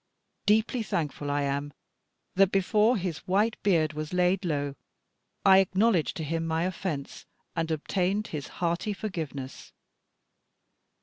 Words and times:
Deeply 0.47 0.81
thankful 0.81 1.29
I 1.29 1.43
am 1.43 1.73
that, 2.33 2.51
before 2.51 2.97
his 2.97 3.19
white 3.27 3.55
beard 3.61 3.93
was 3.93 4.13
laid 4.13 4.43
low, 4.43 4.73
I 5.45 5.59
acknowledged 5.59 6.17
to 6.17 6.23
him 6.23 6.43
my 6.47 6.63
offence, 6.63 7.27
and 7.55 7.69
obtained 7.69 8.29
his 8.33 8.47
hearty 8.47 8.93
forgiveness. 8.93 9.73